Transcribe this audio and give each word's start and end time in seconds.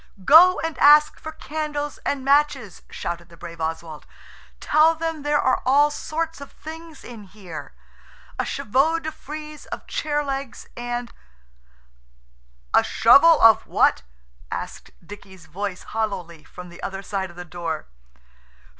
"Go 0.25 0.59
and 0.61 0.79
ask 0.79 1.19
for 1.19 1.31
candles 1.31 1.99
and 1.99 2.25
matches," 2.25 2.81
shouted 2.89 3.29
the 3.29 3.37
brave 3.37 3.61
Oswald. 3.61 4.07
"Tell 4.59 4.95
them 4.95 5.21
there 5.21 5.39
are 5.39 5.61
all 5.63 5.91
sorts 5.91 6.41
of 6.41 6.51
things 6.53 7.03
in 7.03 7.25
here–a 7.25 8.43
chevaux 8.43 8.97
de 8.97 9.11
frize 9.11 9.67
of 9.67 9.85
chair 9.85 10.23
legs, 10.23 10.65
and–" 10.75 11.13
"A 12.73 12.83
shovel 12.83 13.39
of 13.41 13.67
what?" 13.67 14.01
asked 14.49 14.89
Dicky's 15.05 15.45
voice 15.45 15.83
hollowly 15.83 16.43
from 16.45 16.69
the 16.69 16.81
other 16.81 17.03
side 17.03 17.29
of 17.29 17.35
the 17.35 17.45
door. 17.45 17.85